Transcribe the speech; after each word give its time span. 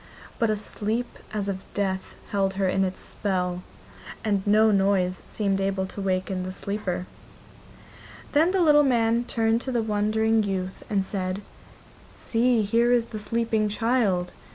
But 0.39 0.49
a 0.49 0.57
sleep 0.57 1.19
as 1.31 1.47
of 1.47 1.59
death 1.75 2.15
held 2.31 2.55
her 2.55 2.67
in 2.67 2.83
its 2.83 3.01
spell, 3.01 3.61
and 4.23 4.41
no 4.47 4.71
noise 4.71 5.21
seemed 5.27 5.61
able 5.61 5.85
to 5.85 6.01
waken 6.01 6.41
the 6.41 6.51
sleeper. 6.51 7.05
Then 8.31 8.49
the 8.49 8.63
little 8.63 8.81
man 8.81 9.25
turned 9.25 9.61
to 9.61 9.71
the 9.71 9.83
wondering 9.83 10.41
youth 10.41 10.83
and 10.89 11.05
said: 11.05 11.43
'See, 12.15 12.63
here 12.63 12.91
is 12.91 13.05
the 13.13 13.19
sleeping 13.19 13.69
child! 13.69 14.31